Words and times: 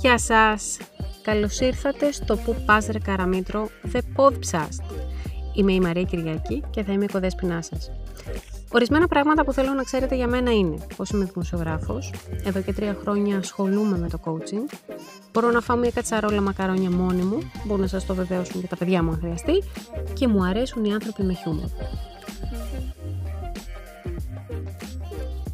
Γεια 0.00 0.18
σας! 0.18 0.76
Καλώς 1.22 1.60
ήρθατε 1.60 2.12
στο 2.12 2.36
Που 2.36 2.56
Πας 2.66 2.86
Ρε 2.86 2.98
Καραμήτρο 2.98 3.68
The 3.92 4.00
Podcast. 4.16 4.96
Είμαι 5.54 5.72
η 5.72 5.80
Μαρία 5.80 6.02
Κυριακή 6.02 6.62
και 6.70 6.82
θα 6.82 6.92
είμαι 6.92 7.04
η 7.04 7.08
κοδέσποινά 7.12 7.62
σας. 7.62 7.90
Ορισμένα 8.72 9.08
πράγματα 9.08 9.44
που 9.44 9.52
θέλω 9.52 9.72
να 9.72 9.82
ξέρετε 9.82 10.14
για 10.14 10.28
μένα 10.28 10.50
είναι 10.52 10.76
πως 10.96 11.10
είμαι 11.10 11.24
δημοσιογράφος, 11.24 12.12
εδώ 12.44 12.60
και 12.60 12.72
τρία 12.72 12.96
χρόνια 13.00 13.36
ασχολούμαι 13.36 13.98
με 13.98 14.08
το 14.08 14.18
coaching, 14.24 14.74
μπορώ 15.32 15.50
να 15.50 15.60
φάω 15.60 15.76
μια 15.76 15.90
κατσαρόλα 15.90 16.40
μακαρόνια 16.40 16.90
μόνη 16.90 17.22
μου, 17.22 17.38
μπορούν 17.64 17.82
να 17.82 17.88
σας 17.88 18.06
το 18.06 18.14
βεβαίωσουν 18.14 18.60
και 18.60 18.66
τα 18.66 18.76
παιδιά 18.76 19.02
μου 19.02 19.10
αν 19.10 19.18
χρειαστεί 19.18 19.62
και 20.12 20.28
μου 20.28 20.44
αρέσουν 20.44 20.84
οι 20.84 20.92
άνθρωποι 20.92 21.22
με 21.22 21.32
χιούμορ. 21.34 21.68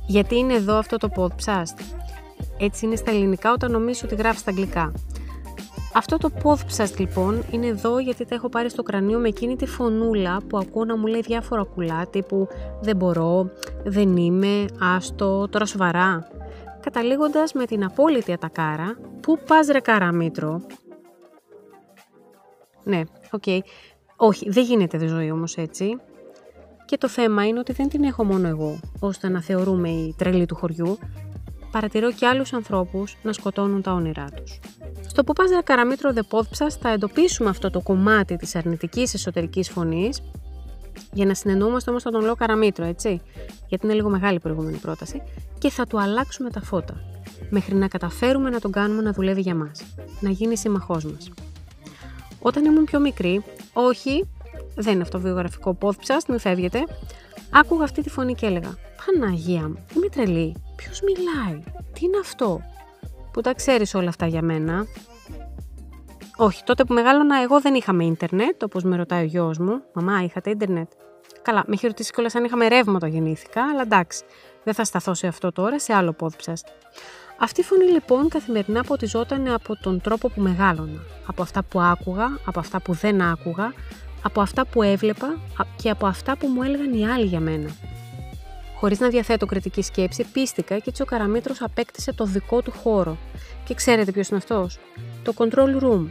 Γιατί 0.07 0.37
είναι 0.37 0.55
εδώ 0.55 0.75
αυτό 0.75 0.97
το 0.97 1.09
podcast; 1.17 2.04
Έτσι 2.59 2.87
είναι 2.87 2.97
στα 2.97 3.11
ελληνικά 3.11 3.53
όταν 3.53 3.71
νομίζω 3.71 4.01
ότι 4.05 4.15
γράφεις 4.15 4.41
στα 4.41 4.51
αγγλικά. 4.51 4.93
Αυτό 5.97 6.17
το 6.17 6.31
podcast 6.43 6.99
λοιπόν 6.99 7.45
είναι 7.51 7.67
εδώ 7.67 7.99
γιατί 7.99 8.25
τα 8.25 8.35
έχω 8.35 8.49
πάρει 8.49 8.71
στο 8.71 8.83
κρανίο 8.83 9.19
με 9.19 9.29
εκείνη 9.29 9.57
τη 9.57 9.67
φωνούλα 9.67 10.41
που 10.49 10.59
ακούω 10.59 10.85
να 10.85 10.97
μου 10.97 11.07
λέει 11.07 11.21
διάφορα 11.21 11.65
κουλά 11.65 12.07
τύπου 12.07 12.49
δεν 12.81 12.97
μπορώ, 12.97 13.51
δεν 13.85 14.17
είμαι, 14.17 14.65
άστο, 14.81 15.49
τώρα 15.49 15.67
σοβαρά. 15.67 16.29
Καταλήγοντας 16.81 17.53
με 17.53 17.65
την 17.65 17.85
απόλυτη 17.85 18.33
ατακάρα, 18.33 18.97
πού 19.21 19.39
πας 19.47 19.67
ρε 19.67 19.81
Καραμήτρο. 19.81 20.61
Ναι, 22.85 23.01
ok. 23.31 23.43
Okay. 23.47 23.59
Όχι, 24.17 24.51
δεν 24.51 24.65
γίνεται 24.65 24.99
τη 24.99 25.07
ζωή 25.07 25.31
όμως 25.31 25.57
έτσι. 25.57 25.97
Και 26.85 26.99
το 26.99 27.09
θέμα 27.09 27.47
είναι 27.47 27.59
ότι 27.59 27.73
δεν 27.73 27.89
την 27.89 28.05
έχω 28.05 28.25
μόνο 28.25 28.49
εγώ, 28.49 28.81
ώστε 29.01 29.29
να 29.29 29.41
θεωρούμε 29.43 29.89
η 29.89 30.15
τρελή 30.19 30.47
του 30.47 30.55
χωριού. 30.55 30.99
Παρατηρώ 31.75 32.13
και 32.13 32.27
άλλους 32.27 32.53
ανθρώπους 32.53 33.17
να 33.23 33.33
σκοτώνουν 33.33 33.83
τα 33.83 33.93
όνειρά 33.93 34.25
τους. 34.37 34.59
Στο 35.07 35.25
που 35.25 35.33
πας 35.33 35.51
καραμήτρο 35.65 36.13
δεπόδψα 36.13 36.71
θα 36.71 36.89
εντοπίσουμε 36.89 37.49
αυτό 37.49 37.71
το 37.71 37.81
κομμάτι 37.81 38.37
της 38.37 38.55
αρνητικής 38.57 39.15
εσωτερικής 39.15 39.71
φωνής 39.71 40.23
για 41.13 41.27
να 41.27 41.35
συνεννοούμαστε 41.35 41.91
όμως 41.91 42.03
θα 42.03 42.11
τον 42.11 42.21
λέω 42.23 42.35
καραμήτρο, 42.35 42.85
έτσι, 42.85 43.21
γιατί 43.69 43.87
είναι 43.87 43.95
λίγο 43.95 44.09
μεγάλη 44.09 44.37
η 44.37 44.41
προηγούμενη 44.41 44.77
πρόταση 44.77 45.23
και 45.59 45.71
θα 45.71 45.87
του 45.87 46.01
αλλάξουμε 46.01 46.51
τα 46.51 46.61
φώτα 46.61 46.95
μέχρι 47.51 47.75
να 47.75 47.89
καταφέρουμε 47.89 48.51
να 48.51 48.61
τον 48.61 48.73
κάνουμε 48.73 49.03
να 49.03 49.13
δουλεύει 49.13 49.41
για 49.41 49.55
μας, 49.55 49.85
να 50.21 50.31
γίνει 50.31 50.57
σύμμαχός 50.57 51.05
μας. 51.05 51.31
Όταν 52.41 52.65
ήμουν 52.65 52.85
πιο 52.85 53.01
μικρή, 53.01 53.45
όχι, 53.73 54.29
δεν 54.75 54.93
είναι 54.93 55.03
αυτό 55.03 55.21
βιογραφικό 55.21 55.75
πόδψας, 55.75 56.27
μην 56.27 56.39
φεύγετε, 56.39 56.85
άκουγα 57.51 57.85
αυτή 57.85 58.03
τη 58.03 58.11
φωνή 58.11 58.35
και 58.35 58.47
έλεγα 58.47 58.75
«Παναγία 59.07 59.69
μου, 59.69 59.79
είμαι 59.97 60.09
τρελή, 60.09 60.55
ποιος 60.77 61.01
μιλάει, 61.01 61.63
τι 61.93 62.05
είναι 62.05 62.19
αυτό» 62.21 62.61
που 63.33 63.41
τα 63.41 63.55
ξέρεις 63.55 63.95
όλα 63.95 64.09
αυτά 64.09 64.27
για 64.27 64.43
μένα; 64.43 64.87
Όχι, 66.37 66.63
τότε 66.65 66.85
που 66.85 66.95
μεγάλωνα 66.95 67.43
εγώ 67.43 67.61
δεν 67.61 67.75
είχαμε 67.75 68.05
ίντερνετ, 68.05 68.63
όπως 68.63 68.83
με 68.83 68.97
ρωτάει 68.97 69.23
ο 69.23 69.27
γιος 69.27 69.59
μου. 69.59 69.83
Μαμά, 69.93 70.23
είχατε 70.23 70.51
ίντερνετ; 70.51 70.91
Καλά, 71.43 71.65
με 71.67 71.75
έχει 71.75 71.87
ρωτήσει 71.87 72.13
κιόλας 72.13 72.35
αν 72.35 72.45
είχαμε 72.45 72.69
ρεύμα 72.69 72.99
το 72.99 73.07
γεννήθηκα, 73.07 73.69
αλλά 73.69 73.83
εντάξει, 73.83 74.25
δεν 74.65 74.75
θα 74.75 74.85
σταθώ 74.85 75.15
σε 75.15 75.27
αυτό 75.27 75.53
τώρα, 75.53 75.79
σε 75.79 75.95
άλλο 75.95 76.13
πόδψας. 76.13 76.65
Αυτή 77.39 77.61
η 77.61 77.65
φωνή 77.65 77.85
λοιπόν 77.85 78.29
καθημερινά 78.29 78.83
ποτιζόταν 78.83 79.49
από 79.49 79.77
τον 79.77 80.01
τρόπο 80.01 80.29
που 80.29 80.41
μεγάλωνα, 80.41 81.01
από 81.27 81.43
αυτά 81.43 81.63
που 81.63 81.81
άκουγα, 81.81 82.39
από 82.45 82.59
αυτά 82.61 82.81
που 82.81 82.93
δεν 82.93 83.21
άκουγα, 83.23 83.73
από 84.23 84.41
αυτά 84.41 84.67
που 84.67 84.83
έβλεπα 84.83 85.39
και 85.77 85.91
από 85.91 86.07
αυτά 86.07 86.37
που 86.37 86.47
μου 86.47 86.63
έλεγαν 86.63 86.93
οι 86.93 87.09
άλλοι 87.09 87.25
για 87.25 87.41
μένα. 87.41 87.71
Χωρίς 88.85 88.99
να 88.99 89.09
διαθέτω 89.09 89.47
κριτική 89.47 89.83
σκέψη, 89.83 90.27
πίστηκα 90.33 90.79
και 90.79 90.85
έτσι 90.87 91.03
ο 91.03 91.05
Καραμήτρος 91.05 91.63
απέκτησε 91.63 92.13
το 92.13 92.25
δικό 92.25 92.63
του 92.63 92.71
χώρο. 92.71 93.17
Και 93.65 93.75
ξέρετε 93.75 94.13
ποιος 94.13 94.29
είναι 94.29 94.39
αυτός; 94.39 94.79
Το 95.23 95.33
control 95.37 95.83
room. 95.83 96.07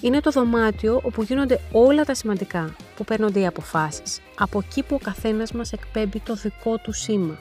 Είναι 0.00 0.20
το 0.20 0.30
δωμάτιο 0.30 1.00
όπου 1.02 1.22
γίνονται 1.22 1.60
όλα 1.72 2.04
τα 2.04 2.14
σημαντικά, 2.14 2.74
που 2.96 3.04
παίρνονται 3.04 3.40
οι 3.40 3.46
αποφάσεις, 3.46 4.20
από 4.38 4.58
εκεί 4.58 4.82
που 4.82 4.94
ο 4.94 5.04
καθένας 5.04 5.52
μας 5.52 5.72
εκπέμπει 5.72 6.20
το 6.20 6.34
δικό 6.34 6.76
του 6.78 6.92
σήμα. 6.92 7.38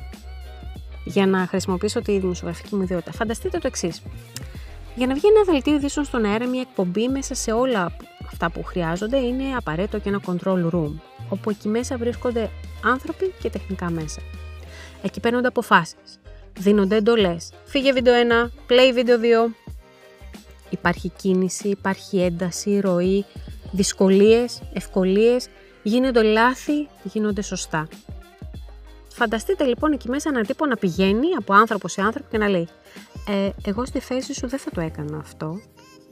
Για 1.06 1.28
να 1.28 1.48
χρησιμοποιήσω 1.48 2.02
τη 2.02 2.20
δημοσιογραφική 2.20 2.76
μου 2.76 2.82
ιδιότητα, 2.82 3.12
φανταστείτε 3.12 3.58
το 3.58 3.68
εξής. 3.68 4.02
Για 4.96 5.08
να 5.08 5.14
βγει 5.14 5.28
ένα 5.28 5.44
δελτίο 5.44 5.74
ειδήσεων 5.74 6.06
στον 6.06 6.26
αέρα, 6.26 6.48
μια 6.48 6.62
εκπομπή 6.62 7.08
μέσα 7.08 7.36
σε 7.36 7.52
όλα 7.52 7.92
αυτά 8.26 8.52
που 8.52 8.64
χρειάζονται 8.64 9.18
είναι 9.18 9.44
απαραίτητο 9.58 10.00
και 10.00 10.10
ένα 10.10 10.22
control 10.26 10.70
room, 10.72 10.94
όπου 11.30 11.50
εκεί 11.50 11.68
μέσα 11.68 11.98
βρίσκονται 11.98 12.50
άνθρωποι 12.84 13.34
και 13.40 13.50
τεχνικά 13.50 13.90
μέσα. 13.90 14.22
Εκεί 15.06 15.20
παίρνονται 15.20 15.48
αποφάσεις. 15.48 16.20
Δίνονται 16.60 16.96
εντολές. 16.96 17.52
Φύγε 17.66 17.92
βίντεο 17.92 18.14
1, 18.14 18.72
play 18.72 18.92
βίντεο 18.94 19.20
2. 19.48 19.54
Υπάρχει 20.70 21.10
κίνηση, 21.10 21.68
υπάρχει 21.68 22.22
ένταση, 22.22 22.80
ροή, 22.80 23.26
δυσκολίες, 23.72 24.62
ευκολίες. 24.74 25.48
Γίνονται 25.84 26.22
λάθη, 26.22 26.88
γίνονται 27.04 27.42
σωστά. 27.42 27.88
Φανταστείτε 29.08 29.64
λοιπόν 29.64 29.92
εκεί 29.92 30.10
μέσα 30.10 30.30
έναν 30.30 30.46
τύπο 30.46 30.66
να 30.66 30.76
πηγαίνει 30.76 31.28
από 31.38 31.54
άνθρωπο 31.54 31.88
σε 31.88 32.02
άνθρωπο 32.02 32.28
και 32.32 32.38
να 32.38 32.48
λέει 32.48 32.68
ε, 33.28 33.50
εγώ 33.70 33.86
στη 33.86 34.00
θέση 34.00 34.34
σου 34.34 34.48
δεν 34.48 34.60
θα 34.60 34.72
το 34.72 34.82
έκανα 34.82 35.18
αυτό. 35.18 35.60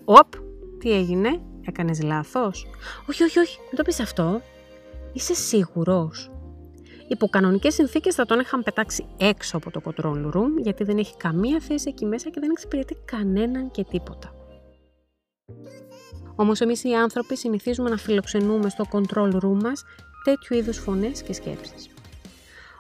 Οπ, 0.06 0.34
τι 0.80 0.92
έγινε, 0.92 1.42
έκανες 1.66 2.02
λάθος. 2.02 2.68
Όχι, 3.10 3.24
όχι, 3.24 3.40
όχι, 3.40 3.58
μην 3.60 3.76
το 3.76 3.84
πεις 3.84 4.00
αυτό. 4.00 4.42
Είσαι 5.14 5.34
σίγουρος. 5.34 6.33
Υπό 7.08 7.28
κανονικές 7.28 7.74
συνθήκες 7.74 8.16
θα 8.16 8.26
τον 8.26 8.40
είχαν 8.40 8.64
πετάξει 8.64 9.06
έξω 9.18 9.58
από 9.58 9.72
το 9.72 9.82
control 9.86 10.32
room, 10.34 10.50
γιατί 10.58 10.84
δεν 10.84 10.98
έχει 10.98 11.18
καμία 11.18 11.60
θέση 11.60 11.90
εκεί 11.90 12.06
μέσα 12.06 12.30
και 12.30 12.40
δεν 12.40 12.50
εξυπηρετεί 12.52 12.98
κανέναν 13.06 13.72
και 13.72 13.84
τίποτα. 13.84 14.34
Όμως 16.36 16.62
εμείς 16.62 16.84
οι 16.84 16.94
άνθρωποι 16.94 17.38
συνηθίζουμε 17.38 17.90
να 17.90 17.98
φιλοξενούμε 17.98 18.70
στο 18.70 18.84
control 18.92 19.34
room 19.34 19.62
μας 19.62 19.84
τέτοιου 20.24 20.58
είδους 20.58 20.78
φωνές 20.78 21.22
και 21.22 21.34
σκέψεις. 21.34 21.90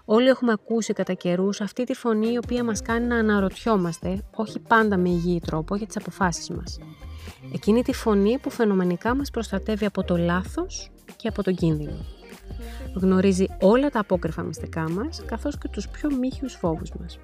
Όλοι 0.06 0.28
έχουμε 0.28 0.52
ακούσει 0.52 0.94
κατά 0.94 1.14
καιρούς 1.14 1.62
αυτή 1.62 1.84
τη 1.84 1.94
φωνή 1.94 2.32
η 2.32 2.38
οποία 2.38 2.64
μας 2.64 2.82
κάνει 2.82 3.06
να 3.06 3.16
αναρωτιόμαστε, 3.16 4.24
όχι 4.36 4.60
πάντα 4.60 4.98
με 4.98 5.10
υγιή 5.10 5.40
τρόπο, 5.40 5.76
για 5.76 5.86
τις 5.88 5.98
αποφάσεις 5.98 6.50
μας. 6.50 6.80
Εκείνη 7.54 7.84
τη 7.84 7.94
φωνή 7.94 8.40
που 8.40 8.50
φαινομενικά 8.50 9.16
μας 9.16 9.30
προστατεύει 9.30 9.86
από 9.86 10.04
το 10.04 10.18
λάθος 10.18 10.92
και 11.16 11.28
από 11.28 11.44
τον 11.44 11.56
κίνδυνο. 11.56 12.06
Γνωρίζει 12.94 13.46
όλα 13.62 13.90
τα 13.90 14.00
απόκρυφα 14.00 14.42
μυστικά 14.42 14.90
μας, 14.90 15.22
καθώς 15.26 15.58
και 15.58 15.68
τους 15.68 15.88
πιο 15.88 16.10
μύχιους 16.16 16.54
φόβους 16.54 16.92
μας. 17.00 17.20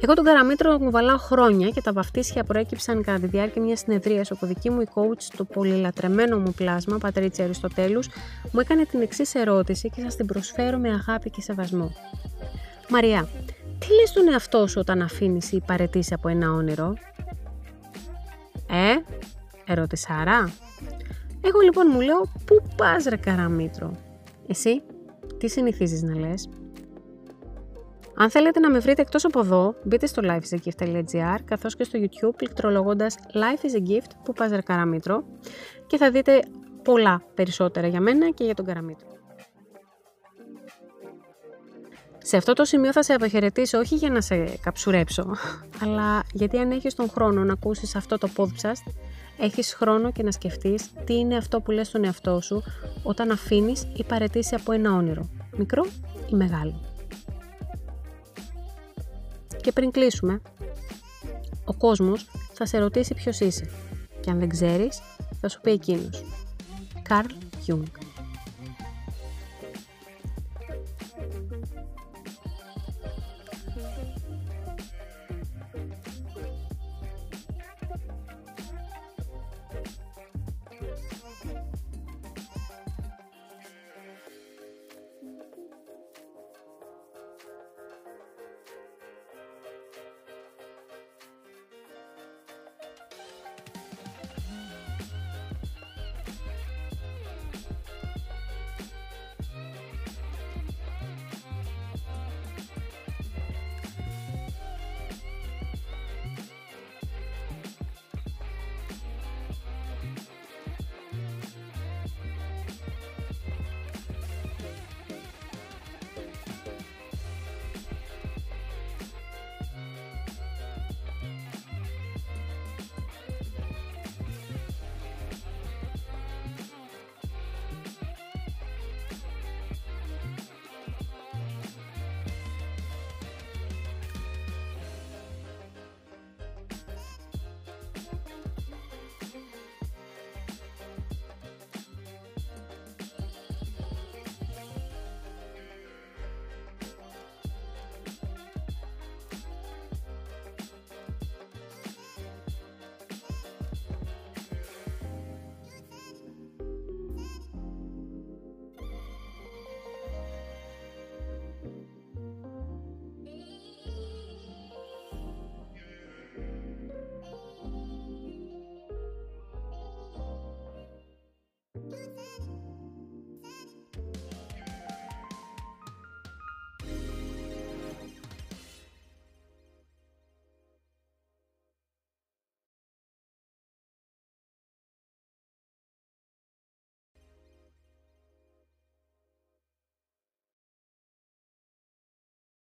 Εγώ 0.00 0.14
τον 0.14 0.24
Καραμήτρο 0.24 0.78
μου 0.78 0.90
βαλάω 0.90 1.16
χρόνια 1.16 1.68
και 1.68 1.82
τα 1.82 1.92
βαφτίσια 1.92 2.44
προέκυψαν 2.44 3.02
κατά 3.02 3.20
τη 3.20 3.26
διάρκεια 3.26 3.62
μιας 3.62 3.78
συνεδρίας 3.78 4.30
όπου 4.30 4.46
δική 4.46 4.70
μου 4.70 4.80
η 4.80 4.86
coach, 4.94 5.22
το 5.36 5.44
πολυλατρεμένο 5.44 6.38
μου 6.38 6.52
πλάσμα, 6.56 6.98
Πατρίτσια 6.98 7.44
Αριστοτέλους, 7.44 8.08
μου 8.52 8.60
έκανε 8.60 8.84
την 8.84 9.00
εξής 9.00 9.34
ερώτηση 9.34 9.90
και 9.90 10.00
σας 10.00 10.16
την 10.16 10.26
προσφέρω 10.26 10.78
με 10.78 10.88
αγάπη 10.88 11.30
και 11.30 11.40
σεβασμό. 11.40 11.92
Μαριά, 12.88 13.28
τι 13.78 13.86
λες 14.00 14.08
στον 14.08 14.28
εαυτό 14.28 14.66
σου 14.66 14.80
όταν 14.80 15.02
αφήνεις 15.02 15.52
ή 15.52 15.62
παρετήσει 15.66 16.14
από 16.14 16.28
ένα 16.28 16.52
όνειρο; 16.52 16.94
Ε, 18.70 18.94
ερώτησάρα. 19.72 20.52
Εγώ 21.46 21.60
λοιπόν 21.60 21.86
μου 21.92 22.00
λέω, 22.00 22.20
πού 22.20 22.62
πας 22.76 23.04
ρε 23.04 23.16
Καραμήτρο. 23.16 23.96
Εσύ, 24.46 24.82
τι 25.38 25.48
συνηθίζεις 25.48 26.02
να 26.02 26.18
λες; 26.18 26.48
Αν 28.14 28.30
θέλετε 28.30 28.60
να 28.60 28.70
με 28.70 28.78
βρείτε 28.78 29.02
εκτός 29.02 29.24
από 29.24 29.40
εδώ, 29.40 29.74
μπείτε 29.84 30.06
στο 30.06 30.22
lifeisagift.gr 30.24 31.38
καθώς 31.44 31.76
και 31.76 31.84
στο 31.84 31.98
YouTube 32.02 32.34
πληκτρολογώντας 32.36 33.16
Life 33.32 33.66
is 33.66 33.78
a 33.78 33.90
Gift 33.90 34.10
που 34.24 34.32
πας 34.32 34.50
ρε 34.50 34.60
Καραμήτρο 34.60 35.24
και 35.86 35.96
θα 35.96 36.10
δείτε 36.10 36.42
πολλά 36.82 37.22
περισσότερα 37.34 37.86
για 37.86 38.00
μένα 38.00 38.30
και 38.30 38.44
για 38.44 38.54
τον 38.54 38.64
Καραμήτρο. 38.64 39.08
Σε 42.18 42.36
αυτό 42.36 42.52
το 42.52 42.64
σημείο 42.64 42.92
θα 42.92 43.02
σε 43.02 43.12
αποχαιρετήσω 43.12 43.78
όχι 43.78 43.94
για 43.94 44.10
να 44.10 44.20
σε 44.20 44.58
καψουρέψω, 44.60 45.36
αλλά 45.82 46.22
γιατί 46.32 46.58
αν 46.58 46.70
έχεις 46.70 46.94
τον 46.94 47.10
χρόνο 47.10 47.44
να 47.44 47.52
ακούσεις 47.52 47.96
αυτό 47.96 48.18
το 48.18 48.28
podcast, 48.36 48.92
έχεις 49.38 49.74
χρόνο 49.74 50.12
και 50.12 50.22
να 50.22 50.30
σκεφτείς 50.30 50.90
τι 51.04 51.14
είναι 51.14 51.36
αυτό 51.36 51.60
που 51.60 51.70
λες 51.70 51.86
στον 51.86 52.04
εαυτό 52.04 52.40
σου 52.40 52.62
όταν 53.02 53.30
αφήνεις 53.30 53.86
ή 53.96 54.04
παρετήσεις 54.04 54.52
από 54.52 54.72
ένα 54.72 54.92
όνειρο, 54.92 55.28
μικρό 55.56 55.86
ή 56.30 56.34
μεγάλο. 56.34 56.80
Και 59.62 59.72
πριν 59.72 59.90
κλείσουμε, 59.90 60.40
ο 61.64 61.74
κόσμος 61.74 62.30
θα 62.52 62.66
σε 62.66 62.78
ρωτήσει 62.78 63.14
ποιος 63.14 63.40
είσαι 63.40 63.70
και 64.20 64.30
αν 64.30 64.38
δεν 64.38 64.48
ξέρεις 64.48 65.00
θα 65.40 65.48
σου 65.48 65.60
πει 65.60 65.70
εκείνος. 65.70 66.24
Καρλ 67.02 67.28
Jung 67.66 68.05